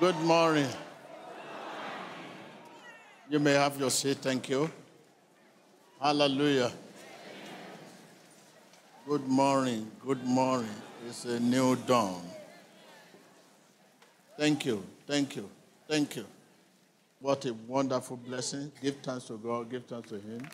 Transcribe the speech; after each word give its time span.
Good 0.00 0.16
morning. 0.20 0.66
You 3.28 3.38
may 3.38 3.52
have 3.52 3.78
your 3.78 3.90
seat. 3.90 4.16
Thank 4.16 4.48
you. 4.48 4.70
Hallelujah. 6.00 6.72
Good 9.06 9.28
morning. 9.28 9.90
Good 10.02 10.24
morning. 10.24 10.74
It's 11.06 11.26
a 11.26 11.38
new 11.38 11.76
dawn. 11.76 12.22
Thank 14.38 14.64
you. 14.64 14.82
Thank 15.06 15.36
you. 15.36 15.50
Thank 15.86 16.16
you. 16.16 16.24
What 17.18 17.44
a 17.44 17.52
wonderful 17.52 18.16
blessing. 18.16 18.72
Give 18.80 18.96
thanks 19.02 19.26
to 19.26 19.36
God. 19.36 19.70
Give 19.70 19.84
thanks 19.84 20.08
to 20.08 20.14
Him. 20.14 20.48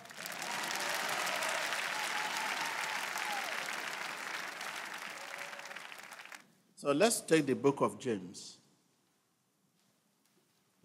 So 6.74 6.90
let's 6.90 7.20
take 7.20 7.46
the 7.46 7.54
book 7.54 7.80
of 7.80 8.00
James. 8.00 8.58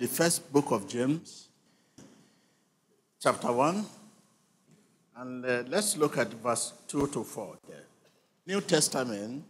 The 0.01 0.07
first 0.07 0.51
book 0.51 0.71
of 0.71 0.87
James, 0.87 1.49
chapter 3.21 3.51
1. 3.51 3.85
And 5.17 5.45
uh, 5.45 5.63
let's 5.67 5.95
look 5.95 6.17
at 6.17 6.33
verse 6.33 6.73
2 6.87 7.05
to 7.09 7.23
4 7.23 7.57
there. 7.69 7.83
New 8.47 8.61
Testament, 8.61 9.43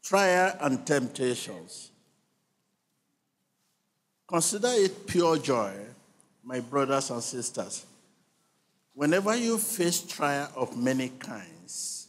trial 0.00 0.56
and 0.60 0.86
temptations. 0.86 1.90
Consider 4.28 4.70
it 4.70 5.08
pure 5.08 5.38
joy, 5.38 5.72
my 6.44 6.60
brothers 6.60 7.10
and 7.10 7.20
sisters, 7.20 7.84
whenever 8.92 9.34
you 9.34 9.58
face 9.58 10.02
trial 10.02 10.52
of 10.54 10.76
many 10.76 11.08
kinds, 11.08 12.06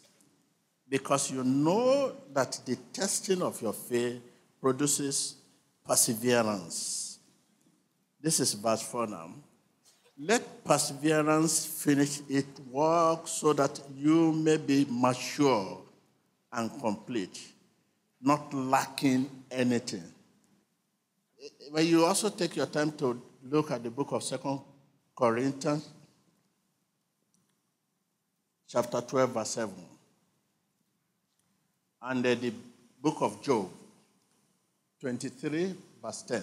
because 0.88 1.31
you 1.31 1.44
know 1.44 2.14
that 2.31 2.59
the 2.64 2.75
testing 2.94 3.42
of 3.42 3.59
your 3.59 3.73
faith 3.73 4.22
produces 4.61 5.38
perseverance. 5.86 7.19
This 8.22 8.39
is 8.39 8.53
verse 8.53 8.81
4 8.81 9.08
now. 9.08 9.30
Let 10.17 10.64
perseverance 10.64 11.66
finish 11.66 12.22
its 12.30 12.59
work 12.72 13.27
so 13.27 13.53
that 13.53 13.80
you 13.95 14.31
may 14.31 14.58
be 14.58 14.88
mature 14.89 15.81
and 16.52 16.72
complete, 16.80 17.39
not 18.22 18.53
lacking 18.53 19.30
anything. 19.52 20.03
When 21.69 21.86
you 21.86 22.05
also 22.05 22.30
take 22.30 22.55
your 22.55 22.66
time 22.66 22.94
to 22.94 23.22
look 23.44 23.72
at 23.72 23.83
the 23.83 23.89
book 23.89 24.11
of 24.14 24.23
Second 24.23 24.61
Corinthians, 25.16 25.88
chapter 28.67 29.02
12, 29.02 29.30
verse 29.30 29.49
7, 29.49 29.73
and 32.02 32.25
uh, 32.25 32.36
the 32.36 32.53
book 33.02 33.17
of 33.20 33.42
Job, 33.44 33.70
23, 35.00 35.76
verse 36.02 36.22
10. 36.24 36.42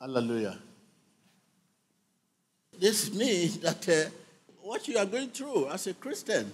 Hallelujah. 0.00 0.58
This 2.78 3.12
means 3.14 3.58
that 3.58 3.88
uh, 3.88 4.10
what 4.62 4.88
you 4.88 4.98
are 4.98 5.06
going 5.06 5.28
through 5.30 5.68
as 5.68 5.86
a 5.86 5.94
Christian, 5.94 6.52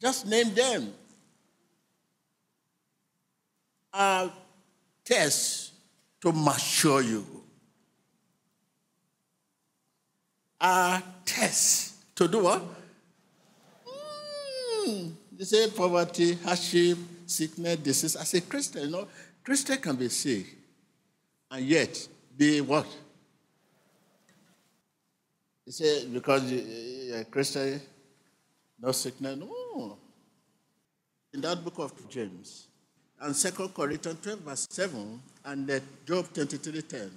just 0.00 0.26
name 0.26 0.54
them. 0.54 0.92
Are 3.92 4.32
tests 5.04 5.72
to 6.20 6.32
mature 6.32 7.02
you. 7.02 7.26
Are 10.60 11.02
tests 11.24 12.04
to 12.14 12.28
do 12.28 12.44
what? 12.44 12.62
Mm, 14.86 15.12
they 15.36 15.44
say 15.44 15.70
poverty, 15.70 16.34
hardship, 16.34 16.98
sickness, 17.32 17.76
disease. 17.76 18.16
As 18.16 18.34
a 18.34 18.40
Christian, 18.40 18.82
you 18.82 18.90
know, 18.90 19.08
Christian 19.42 19.78
can 19.78 19.96
be 19.96 20.08
sick 20.08 20.46
and 21.50 21.64
yet 21.64 22.08
be 22.36 22.60
what? 22.60 22.86
You 25.66 25.72
say 25.72 26.06
because 26.06 26.50
you're 26.50 27.18
a 27.18 27.24
Christian, 27.24 27.80
no 28.80 28.92
sickness. 28.92 29.36
No. 29.38 29.98
In 31.32 31.40
that 31.40 31.64
book 31.64 31.78
of 31.78 32.08
James 32.08 32.66
and 33.20 33.34
2 33.34 33.68
Corinthians 33.68 34.18
12, 34.20 34.38
verse 34.40 34.66
7, 34.70 35.22
and 35.44 35.70
eh, 35.70 35.80
Job 36.06 36.26
23, 36.34 36.82
10, 36.82 37.10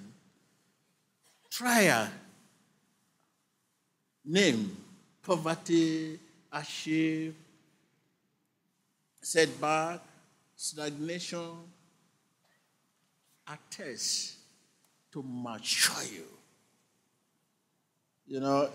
trial, 1.50 2.08
name, 4.24 4.78
poverty, 5.22 6.20
hardship, 6.52 7.34
setback, 9.26 10.02
stagnation, 10.56 11.50
attest 13.48 14.36
to 15.12 15.24
mature 15.26 16.04
you. 16.14 16.26
You 18.28 18.40
know, 18.40 18.70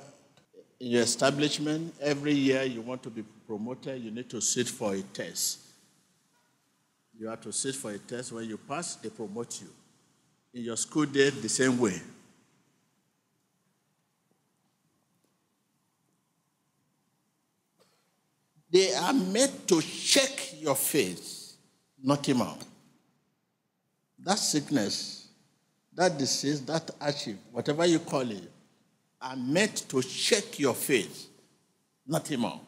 in 0.81 0.91
your 0.91 1.03
establishment, 1.03 1.95
every 2.01 2.33
year 2.33 2.65
you 2.65 2.81
want 2.81 3.01
to 3.05 3.11
be 3.11 3.23
promoted, 3.47 4.03
you 4.03 4.11
need 4.11 4.29
to 4.31 4.41
sit 4.41 4.67
for 4.69 4.93
a 4.93 5.03
test. 5.03 5.61
You 7.17 7.29
have 7.29 7.43
to 7.43 7.53
sit 7.53 7.77
for 7.77 7.93
a 7.93 7.99
test. 7.99 8.33
When 8.33 8.49
you 8.49 8.59
pass, 8.59 8.97
they 8.97 9.11
promote 9.11 9.61
you. 9.61 9.69
In 10.53 10.65
your 10.65 10.77
school 10.77 11.07
day, 11.07 11.31
the 11.31 11.49
same 11.49 11.79
way. 11.79 12.01
They 18.71 18.95
are 18.95 19.13
made 19.13 19.67
to 19.69 19.81
shake 19.81 20.57
your 20.61 20.77
faith, 20.77 21.55
not 22.03 22.27
him 22.27 22.43
out. 22.43 22.63
That 24.19 24.39
sickness, 24.39 25.29
that 25.95 26.17
disease, 26.17 26.61
that 26.67 26.89
hardship, 27.01 27.37
whatever 27.51 27.85
you 27.85 27.99
call 27.99 28.31
it, 28.31 28.51
are 29.21 29.37
meant 29.37 29.89
to 29.89 30.01
shake 30.03 30.59
your 30.61 30.75
faith, 30.75 31.29
not 32.07 32.29
him 32.29 32.45
out. 32.45 32.61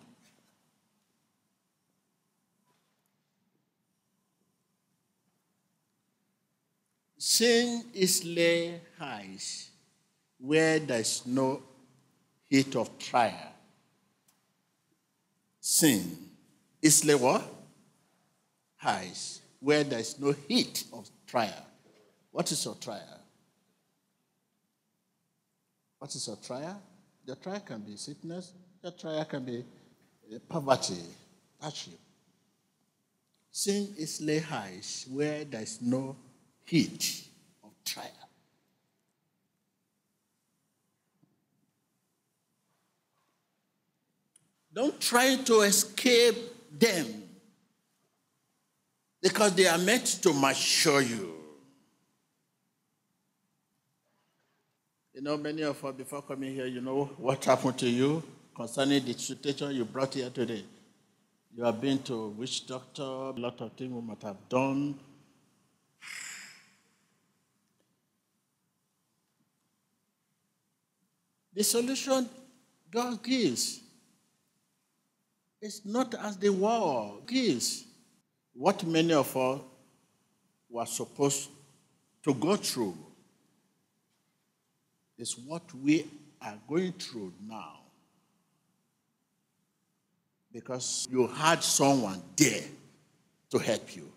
Sin 7.17 7.85
is 7.95 8.25
lay 8.25 8.81
high 8.99 9.39
where 10.39 10.81
there 10.81 11.01
is 11.01 11.23
no 11.25 11.63
heat 12.51 12.75
of 12.75 12.99
trial. 12.99 13.52
Sin 15.65 16.19
lay 17.05 17.15
what? 17.15 17.45
Highs 18.79 19.41
where 19.61 19.85
there 19.85 20.01
is 20.01 20.19
no 20.19 20.35
heat 20.49 20.83
of 20.93 21.09
trial. 21.25 21.65
What 22.33 22.51
is 22.51 22.65
your 22.65 22.75
trial? 22.75 23.21
What 26.01 26.13
is 26.17 26.27
your 26.27 26.37
trial? 26.37 26.83
Your 27.25 27.37
trial 27.37 27.61
can 27.61 27.81
be 27.83 27.97
sickness, 27.97 28.53
your 28.83 28.91
trial 28.91 29.25
can 29.25 29.45
be 29.45 29.65
eh, 30.33 30.39
poverty, 30.49 30.99
hardship. 31.61 32.01
Sin 33.53 33.95
is 33.97 34.21
lay 34.21 34.41
highs 34.41 35.07
where 35.09 35.45
there 35.45 35.63
is 35.63 35.81
no 35.81 36.17
heat 36.65 37.29
of 37.63 37.71
trial. 37.85 38.22
Don't 44.75 44.99
try 45.01 45.37
to 45.37 45.61
escape 45.61 46.37
them 46.79 47.25
because 49.21 49.55
they 49.55 49.67
are 49.67 49.79
meant 49.79 50.07
to 50.23 50.33
mature 50.33 51.03
you. 51.03 51.35
You 55.15 55.21
know, 55.21 55.37
many 55.37 55.63
of 55.63 55.85
us, 55.85 55.95
before 55.95 56.23
coming 56.23 56.55
here, 56.55 56.67
you 56.67 56.81
know 56.81 57.05
what 57.19 57.45
happened 57.45 57.79
to 57.79 57.89
you 57.89 58.23
concerning 58.57 59.05
the 59.05 59.13
situation 59.13 59.73
you 59.73 59.85
brought 59.85 60.15
here 60.15 60.31
today. 60.31 60.65
You 61.55 61.65
have 61.65 61.81
been 61.81 62.03
to 62.05 62.29
witch 62.29 62.67
doctor, 62.67 63.03
a 63.03 63.33
lot 63.33 63.61
of 63.61 63.73
things 63.73 63.93
we 63.93 64.01
might 64.01 64.23
have 64.23 64.49
done. 64.49 64.99
The 71.55 71.63
solution 71.63 72.27
God 72.91 73.23
gives 73.23 73.82
is 75.63 75.83
not 75.85 76.13
as 76.15 76.37
the 76.37 76.51
world 76.51 77.27
gives. 77.27 77.85
What 78.53 78.85
many 78.85 79.15
of 79.15 79.35
us 79.37 79.61
were 80.69 80.87
supposed 80.87 81.49
to 82.25 82.35
go 82.35 82.57
through 82.57 82.97
is 85.17 85.39
what 85.39 85.63
we 85.83 86.05
are 86.41 86.59
going 86.69 86.93
through 86.93 87.33
now. 87.49 87.79
Because 90.53 91.09
you 91.11 91.29
had 91.29 91.63
someone 91.63 92.21
there 92.37 92.65
to 93.51 93.59
help 93.59 93.97
you. 93.97 94.11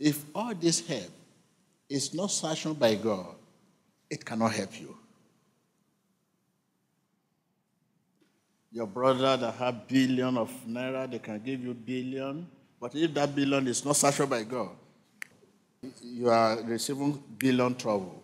If 0.00 0.24
all 0.34 0.54
this 0.54 0.86
help 0.86 1.10
is 1.88 2.14
not 2.14 2.30
sanctioned 2.30 2.78
by 2.78 2.94
God, 2.94 3.34
it 4.08 4.24
cannot 4.24 4.52
help 4.52 4.80
you. 4.80 4.96
Your 8.78 8.86
brother 8.86 9.36
that 9.36 9.54
have 9.54 9.88
billion 9.88 10.38
of 10.38 10.52
naira, 10.64 11.10
they 11.10 11.18
can 11.18 11.40
give 11.40 11.64
you 11.64 11.74
billion. 11.74 12.46
But 12.80 12.94
if 12.94 13.12
that 13.14 13.34
billion 13.34 13.66
is 13.66 13.84
not 13.84 13.96
sanctioned 13.96 14.30
by 14.30 14.44
God, 14.44 14.70
you 16.00 16.28
are 16.28 16.62
receiving 16.62 17.20
billion 17.36 17.74
trouble. 17.74 18.22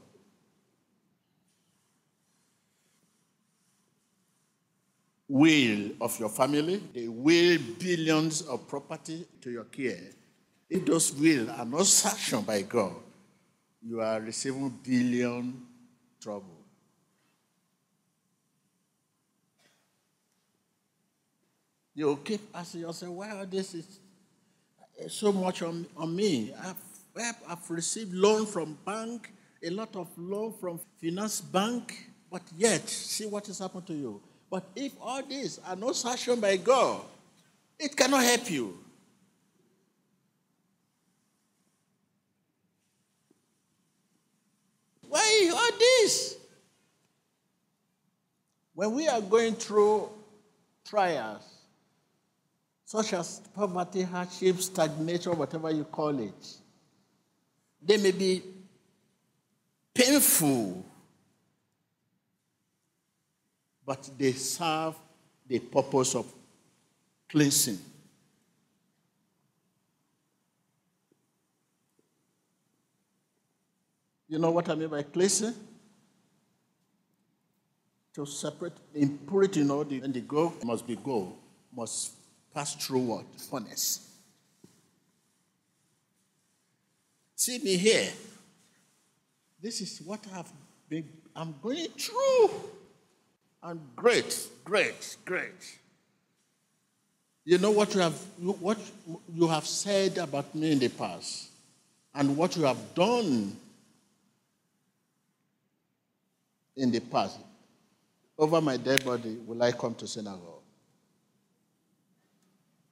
Will 5.28 5.90
of 6.00 6.20
your 6.20 6.28
family, 6.28 6.80
they 6.94 7.08
will 7.08 7.58
billions 7.80 8.42
of 8.42 8.68
property 8.68 9.26
to 9.40 9.50
your 9.50 9.64
care. 9.64 10.12
If 10.70 10.86
those 10.86 11.12
will 11.14 11.50
are 11.50 11.64
not 11.64 11.86
sanctioned 11.86 12.46
by 12.46 12.62
God, 12.62 12.94
you 13.82 14.00
are 14.00 14.20
receiving 14.20 14.68
billion 14.84 15.66
trouble. 16.20 16.63
You 21.94 22.18
keep 22.24 22.40
asking 22.54 22.80
yourself, 22.80 23.12
well, 23.12 23.46
this 23.46 23.74
is 23.74 24.00
eh, 25.00 25.06
so 25.08 25.32
much 25.32 25.62
on, 25.62 25.86
on 25.96 26.14
me. 26.14 26.52
I've, 26.60 27.36
I've 27.48 27.70
received 27.70 28.12
loan 28.12 28.46
from 28.46 28.76
bank, 28.84 29.32
a 29.62 29.70
lot 29.70 29.94
of 29.94 30.08
loan 30.18 30.52
from 30.60 30.80
finance 31.00 31.40
bank, 31.40 32.10
but 32.30 32.42
yet, 32.56 32.88
see 32.88 33.26
what 33.26 33.46
has 33.46 33.60
happened 33.60 33.86
to 33.86 33.94
you. 33.94 34.20
But 34.50 34.64
if 34.74 34.92
all 35.00 35.22
these 35.22 35.60
are 35.66 35.76
not 35.76 35.94
sanctioned 35.94 36.40
by 36.40 36.56
God, 36.56 37.02
it 37.78 37.96
cannot 37.96 38.24
help 38.24 38.50
you. 38.50 38.78
Why 45.08 45.50
all 45.54 45.78
this? 45.78 46.36
When 48.74 48.94
we 48.94 49.06
are 49.06 49.20
going 49.20 49.54
through 49.54 50.08
trials, 50.84 51.53
such 52.84 53.14
as 53.14 53.40
poverty, 53.54 54.02
hardship, 54.02 54.60
stagnation, 54.60 55.36
whatever 55.36 55.70
you 55.70 55.84
call 55.84 56.18
it, 56.18 56.46
they 57.82 57.96
may 57.96 58.10
be 58.12 58.42
painful, 59.92 60.84
but 63.86 64.08
they 64.18 64.32
serve 64.32 64.94
the 65.46 65.58
purpose 65.58 66.14
of 66.14 66.26
cleansing. 67.28 67.78
You 74.28 74.38
know 74.38 74.50
what 74.50 74.68
I 74.68 74.74
mean 74.74 74.88
by 74.88 75.02
cleansing? 75.02 75.54
To 78.14 78.26
separate 78.26 78.72
impurity, 78.94 79.60
you 79.60 79.66
know, 79.66 79.84
the, 79.84 80.00
and 80.00 80.14
the 80.14 80.20
gold 80.20 80.64
must 80.64 80.86
be 80.86 80.96
gold, 80.96 81.36
must 81.74 82.12
pass 82.54 82.74
through 82.74 83.00
what? 83.00 83.24
Furnace. 83.50 84.08
See 87.34 87.58
me 87.58 87.76
here. 87.76 88.10
This 89.60 89.80
is 89.80 90.00
what 90.04 90.20
I've 90.34 90.50
been, 90.88 91.08
I'm 91.34 91.54
going 91.62 91.88
through. 91.98 92.50
And 93.62 93.80
great, 93.96 94.48
great, 94.64 95.16
great. 95.24 95.78
You 97.46 97.58
know 97.58 97.72
what 97.72 97.94
you 97.94 98.00
have 98.00 98.18
what 98.38 98.78
you 99.34 99.48
have 99.48 99.66
said 99.66 100.16
about 100.16 100.54
me 100.54 100.72
in 100.72 100.78
the 100.78 100.88
past 100.88 101.50
and 102.14 102.36
what 102.36 102.56
you 102.56 102.62
have 102.62 102.94
done 102.94 103.54
in 106.76 106.90
the 106.90 107.00
past. 107.00 107.38
Over 108.38 108.60
my 108.60 108.78
dead 108.78 109.04
body 109.04 109.36
will 109.46 109.62
I 109.62 109.72
come 109.72 109.94
to 109.96 110.06
synagogue. 110.06 110.53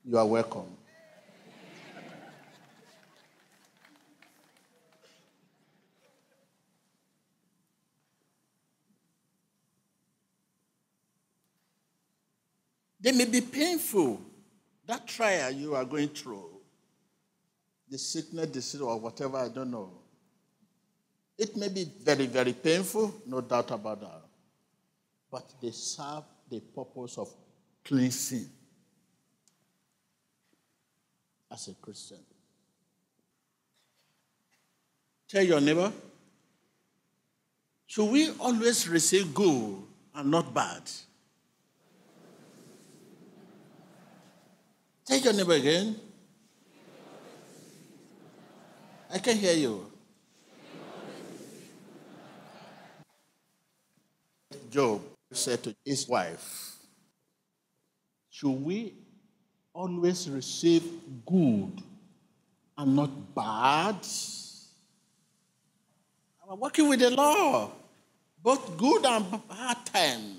You 0.04 0.18
are 0.18 0.26
welcome. 0.26 0.76
They 13.00 13.12
may 13.12 13.24
be 13.24 13.40
painful. 13.40 14.20
That 14.86 15.06
trial 15.06 15.52
you 15.52 15.74
are 15.76 15.84
going 15.84 16.08
through, 16.08 16.50
the 17.88 17.96
sickness, 17.96 18.46
disease, 18.48 18.80
or 18.80 18.98
whatever, 18.98 19.38
I 19.38 19.48
don't 19.48 19.70
know. 19.70 19.92
It 21.38 21.56
may 21.56 21.68
be 21.68 21.84
very, 21.84 22.26
very 22.26 22.52
painful, 22.52 23.14
no 23.26 23.40
doubt 23.40 23.70
about 23.70 24.00
that. 24.00 24.22
But 25.30 25.44
they 25.60 25.70
serve 25.70 26.24
the 26.50 26.60
purpose 26.60 27.16
of 27.18 27.32
cleansing 27.84 28.48
as 31.52 31.68
a 31.68 31.74
Christian. 31.74 32.18
Tell 35.28 35.42
your 35.42 35.60
neighbor, 35.60 35.92
should 37.86 38.10
we 38.10 38.30
always 38.40 38.88
receive 38.88 39.34
good 39.34 39.82
and 40.14 40.30
not 40.30 40.52
bad? 40.54 40.82
Tell 45.04 45.18
your 45.18 45.32
neighbor 45.34 45.52
again. 45.52 45.96
I 49.10 49.18
can 49.18 49.36
hear 49.36 49.54
you. 49.54 49.86
Job 54.70 55.02
said 55.30 55.62
to 55.64 55.76
his 55.84 56.08
wife, 56.08 56.76
Should 58.30 58.52
we 58.52 58.94
always 59.74 60.28
receive 60.28 60.82
good 61.24 61.82
and 62.76 62.96
not 62.96 63.34
bad. 63.34 63.96
I'm 66.48 66.60
working 66.60 66.88
with 66.88 67.00
the 67.00 67.10
law, 67.10 67.70
both 68.42 68.76
good 68.76 69.06
and 69.06 69.48
bad 69.48 69.86
time. 69.86 70.36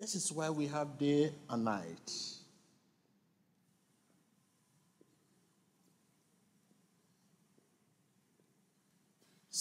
This 0.00 0.14
is 0.14 0.30
why 0.32 0.50
we 0.50 0.66
have 0.66 0.98
day 0.98 1.32
and 1.48 1.64
night. 1.64 2.12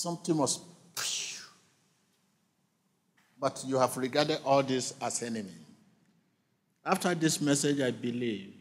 Something 0.05 0.38
must. 0.38 0.62
But 3.39 3.63
you 3.65 3.79
have 3.79 3.97
regarded 3.97 4.38
all 4.45 4.62
this 4.62 4.93
as 5.01 5.24
enemy. 5.24 5.50
After 6.85 7.15
this 7.15 7.41
message, 7.41 7.81
I 7.81 7.89
believe 7.89 8.53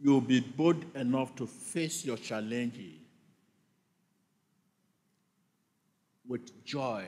you'll 0.00 0.22
be 0.22 0.40
bold 0.40 0.82
enough 0.94 1.36
to 1.36 1.46
face 1.46 2.02
your 2.06 2.16
challenges 2.16 2.94
with 6.26 6.64
joy 6.64 7.04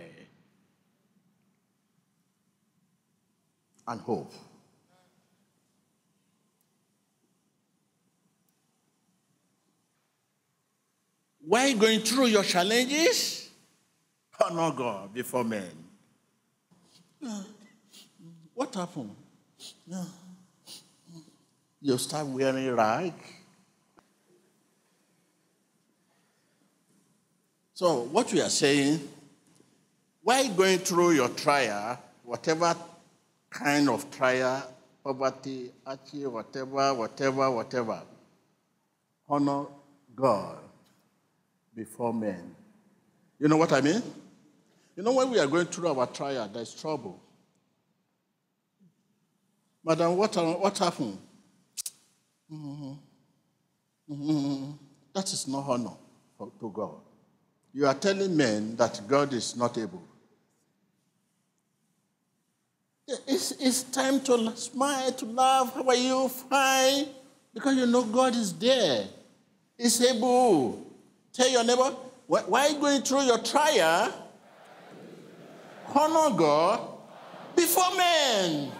and 3.88 4.00
hope. 4.02 4.34
Why 11.44 11.72
going 11.72 12.00
through 12.00 12.26
your 12.26 12.44
challenges? 12.44 13.50
Honor 14.40 14.74
God 14.76 15.12
before 15.12 15.44
men. 15.44 15.70
What 18.54 18.74
happened? 18.74 19.14
You 21.80 21.98
start 21.98 22.26
wearing 22.26 22.74
rag. 22.74 23.12
So 27.74 28.02
what 28.04 28.32
we 28.32 28.40
are 28.40 28.48
saying, 28.48 29.00
why 30.22 30.46
going 30.48 30.78
through 30.78 31.12
your 31.12 31.28
trial, 31.30 31.98
whatever 32.22 32.76
kind 33.50 33.88
of 33.88 34.08
trial, 34.12 34.72
poverty, 35.02 35.72
archie, 35.84 36.26
whatever, 36.26 36.94
whatever, 36.94 37.50
whatever, 37.50 38.02
honor 39.28 39.66
God 40.14 40.58
before 41.74 42.12
men. 42.12 42.54
You 43.38 43.48
know 43.48 43.56
what 43.56 43.72
I 43.72 43.80
mean? 43.80 44.02
You 44.96 45.02
know, 45.02 45.12
when 45.12 45.30
we 45.30 45.38
are 45.38 45.46
going 45.46 45.66
through 45.66 45.88
our 45.88 46.06
trial, 46.06 46.48
there's 46.52 46.74
trouble. 46.74 47.20
Madam, 49.84 50.16
what, 50.16 50.36
what 50.36 50.78
happened? 50.78 51.18
Mm-hmm. 52.52 52.92
Mm-hmm. 54.12 54.72
That 55.14 55.32
is 55.32 55.48
not 55.48 55.68
honor 55.68 55.96
to 56.38 56.70
God. 56.72 57.00
You 57.72 57.86
are 57.86 57.94
telling 57.94 58.36
men 58.36 58.76
that 58.76 59.00
God 59.08 59.32
is 59.32 59.56
not 59.56 59.76
able. 59.78 60.02
It's, 63.26 63.52
it's 63.52 63.82
time 63.84 64.20
to 64.22 64.56
smile, 64.56 65.12
to 65.12 65.26
laugh. 65.26 65.74
How 65.74 65.84
are 65.84 65.94
you? 65.94 66.28
Fine. 66.28 67.06
Because 67.52 67.76
you 67.76 67.86
know 67.86 68.04
God 68.04 68.34
is 68.36 68.52
there. 68.54 69.06
He's 69.76 70.00
able. 70.02 70.91
Tell 71.32 71.48
your 71.48 71.64
neighbor, 71.64 71.96
why 72.26 72.66
are 72.66 72.68
you 72.68 72.78
going 72.78 73.02
through 73.02 73.22
your 73.22 73.38
trial? 73.38 74.12
Honor 75.94 76.36
God 76.36 76.88
before 77.56 77.96
men. 77.96 78.72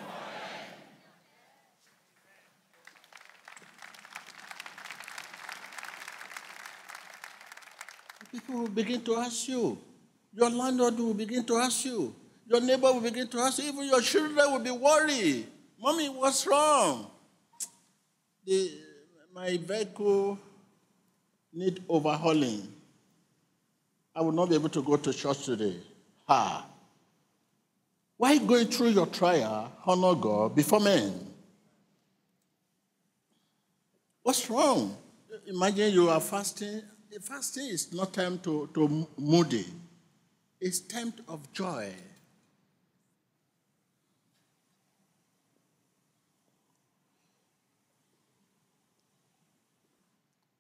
People 8.31 8.61
will 8.61 8.69
begin 8.69 9.03
to 9.03 9.17
ask 9.17 9.49
you. 9.49 9.79
Your 10.35 10.51
landlord 10.51 10.99
will 10.99 11.15
begin 11.15 11.45
to 11.45 11.57
ask 11.57 11.85
you. 11.85 12.15
Your 12.47 12.61
neighbor 12.61 12.93
will 12.93 13.01
begin 13.01 13.29
to 13.29 13.39
ask 13.41 13.63
you. 13.63 13.69
Even 13.69 13.85
your 13.85 14.01
children 14.01 14.53
will 14.53 14.59
be 14.59 14.71
worried. 14.71 15.47
Mommy, 15.79 16.09
what's 16.09 16.47
wrong? 16.47 17.11
The, 18.47 18.71
my 19.35 19.57
vehicle 19.59 20.39
need 21.53 21.83
overhauling. 21.89 22.69
I 24.15 24.21
will 24.21 24.33
not 24.33 24.49
be 24.49 24.55
able 24.55 24.69
to 24.71 24.83
go 24.83 24.97
to 24.97 25.13
church 25.13 25.45
today. 25.45 25.77
Ha. 26.27 26.67
Why 28.17 28.39
going 28.39 28.69
through 28.69 28.91
your 28.91 29.07
trial, 29.07 29.73
honor 29.87 30.15
God 30.15 30.55
before 30.55 30.81
men? 30.81 31.29
What's 34.23 34.49
wrong? 34.49 34.97
Imagine 35.47 35.93
you 35.93 36.09
are 36.09 36.21
fasting 36.21 36.83
fasting 37.21 37.67
is 37.67 37.93
not 37.93 38.13
time 38.13 38.39
to, 38.39 38.69
to 38.75 39.07
moody. 39.19 39.67
It's 40.61 40.81
time 40.81 41.13
of 41.29 41.53
joy. 41.53 41.93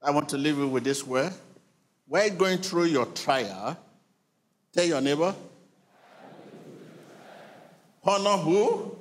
I 0.04 0.10
want 0.10 0.28
to 0.30 0.36
leave 0.36 0.58
you 0.58 0.66
with 0.66 0.82
this 0.82 1.06
word. 1.06 1.32
While 2.08 2.30
going 2.30 2.58
through 2.58 2.86
your 2.86 3.06
trial, 3.06 3.76
tell 4.72 4.84
your 4.84 5.00
neighbor, 5.00 5.34
honor 8.02 8.36
who? 8.36 8.96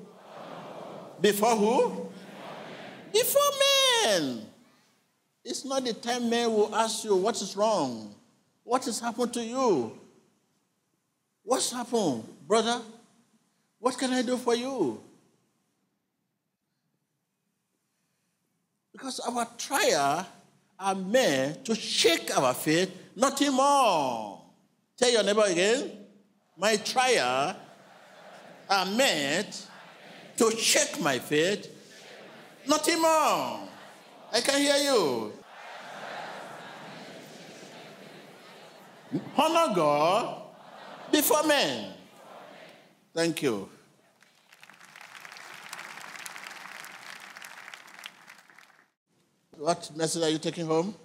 Before 1.20 1.56
who? 1.56 2.10
Before 3.12 3.42
men. 4.06 4.46
It's 5.44 5.66
not 5.66 5.84
the 5.84 5.94
time 5.94 6.30
men 6.30 6.54
will 6.54 6.74
ask 6.76 7.04
you 7.04 7.16
what 7.16 7.42
is 7.42 7.58
wrong, 7.58 8.14
what 8.64 8.86
has 8.86 9.00
happened 9.00 9.34
to 9.34 9.44
you. 9.44 10.00
What's 11.44 11.72
happened, 11.72 12.24
brother? 12.48 12.82
What 13.80 13.98
can 13.98 14.14
I 14.14 14.22
do 14.22 14.38
for 14.38 14.54
you? 14.54 15.02
Because 18.92 19.20
our 19.22 19.48
trial 19.58 20.28
are 20.82 20.96
meant 20.96 21.64
to 21.66 21.76
shake 21.76 22.36
our 22.36 22.54
faith, 22.54 22.92
nothing 23.16 23.54
more. 23.54 24.42
Tell 24.98 25.12
your 25.12 25.24
neighbor 25.24 25.44
again. 25.46 25.92
My 26.58 26.76
trial 26.78 27.56
are 28.70 28.86
meant 28.86 29.68
to 30.38 30.52
shake 30.58 31.00
my 31.02 31.20
faith, 31.20 31.68
nothing 32.68 33.02
more. 33.02 33.60
I 34.34 34.42
can 34.42 34.60
hear 34.60 34.78
you. 34.78 35.34
Honor 39.38 39.76
God 39.76 40.44
before 41.12 41.46
men. 41.46 41.94
Thank 43.14 43.44
you. 43.44 43.70
What 49.62 49.96
message 49.96 50.24
are 50.24 50.30
you 50.30 50.40
taking 50.40 50.66
home? 50.66 50.96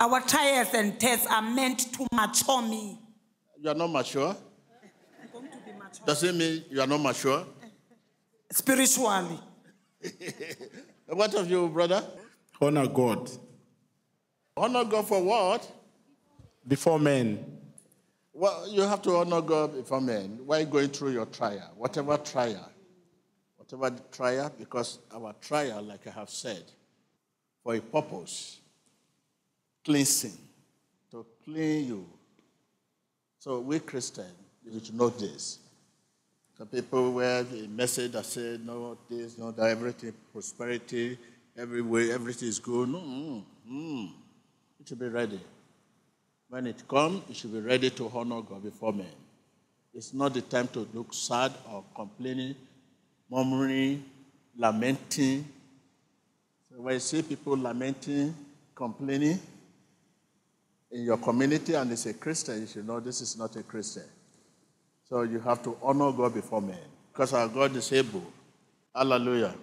Our 0.00 0.22
trials 0.22 0.68
and 0.72 0.98
tests 0.98 1.26
are 1.26 1.42
meant 1.42 1.80
to 1.92 2.06
mature 2.10 2.62
me. 2.62 2.98
You 3.60 3.68
are 3.68 3.74
not 3.74 3.88
mature? 3.88 4.34
I'm 5.22 5.28
going 5.30 5.50
to 5.50 5.58
be 5.58 5.72
mature. 5.72 6.06
Does 6.06 6.22
it 6.22 6.34
mean 6.34 6.64
you 6.70 6.80
are 6.80 6.86
not 6.86 7.02
mature? 7.02 7.44
Spiritually. 8.50 9.38
What 11.08 11.34
of 11.34 11.50
you, 11.50 11.68
brother? 11.68 12.02
Honor 12.58 12.86
God 12.86 13.30
Honor 14.56 14.84
God 14.86 15.06
for 15.06 15.22
what? 15.22 15.70
before 16.66 16.98
men. 16.98 17.58
Well, 18.32 18.66
you 18.66 18.80
have 18.80 19.02
to 19.02 19.16
honor 19.16 19.42
God 19.42 19.74
before 19.74 20.00
men 20.00 20.38
while 20.46 20.64
going 20.64 20.88
through 20.88 21.10
your 21.12 21.26
trial, 21.26 21.70
whatever 21.76 22.16
trial, 22.16 22.70
whatever 23.58 23.94
trial, 24.10 24.50
because 24.58 25.00
our 25.14 25.34
trial, 25.42 25.82
like 25.82 26.06
I 26.06 26.10
have 26.12 26.30
said, 26.30 26.64
for 27.62 27.74
a 27.74 27.80
purpose, 27.80 28.58
cleansing, 29.84 30.36
to 31.10 31.24
clean 31.44 31.86
you. 31.86 32.06
So 33.38 33.60
we 33.60 33.80
Christians, 33.80 34.32
you 34.64 34.80
should 34.84 34.94
know 34.94 35.08
this. 35.08 35.58
Some 36.56 36.68
people 36.68 37.12
wear 37.12 37.40
a 37.40 37.68
message 37.68 38.12
that 38.12 38.24
says, 38.26 38.60
no, 38.60 38.96
this, 39.08 39.38
no, 39.38 39.50
that, 39.52 39.70
everything, 39.70 40.12
prosperity, 40.32 41.18
everywhere, 41.56 42.12
everything 42.12 42.48
is 42.48 42.58
good. 42.58 42.88
No, 42.88 42.98
mm, 42.98 43.42
mm. 43.70 44.08
You 44.78 44.86
should 44.86 44.98
be 44.98 45.08
ready. 45.08 45.40
When 46.48 46.66
it 46.66 46.86
comes, 46.86 47.22
you 47.28 47.34
should 47.34 47.52
be 47.52 47.60
ready 47.60 47.90
to 47.90 48.10
honor 48.14 48.42
God 48.42 48.62
before 48.62 48.92
men. 48.92 49.06
It's 49.94 50.14
not 50.14 50.34
the 50.34 50.42
time 50.42 50.68
to 50.68 50.86
look 50.92 51.12
sad 51.12 51.52
or 51.70 51.84
complaining, 51.94 52.54
murmuring, 53.30 54.04
lamenting. 54.56 55.46
When 56.76 56.94
you 56.94 57.00
see 57.00 57.22
people 57.22 57.56
lamenting, 57.56 58.34
complaining 58.74 59.38
in 60.90 61.04
your 61.04 61.18
community 61.18 61.74
and 61.74 61.90
it's 61.92 62.06
a 62.06 62.14
Christian, 62.14 62.60
you 62.60 62.66
should 62.66 62.86
know 62.86 63.00
this 63.00 63.20
is 63.20 63.36
not 63.38 63.54
a 63.56 63.62
Christian. 63.62 64.04
So 65.08 65.22
you 65.22 65.40
have 65.40 65.62
to 65.64 65.76
honor 65.82 66.12
God 66.12 66.34
before 66.34 66.62
men 66.62 66.78
because 67.12 67.32
our 67.32 67.48
God 67.48 67.76
is 67.76 67.92
able. 67.92 68.24
Hallelujah. 68.94 69.54